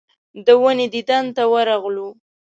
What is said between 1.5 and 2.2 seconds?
ورغلو.